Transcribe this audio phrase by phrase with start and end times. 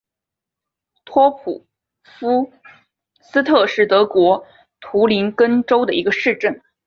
[1.05, 1.67] 托普
[2.01, 2.51] 夫
[3.19, 4.43] 斯特是德国
[4.79, 6.59] 图林根州的一个市镇。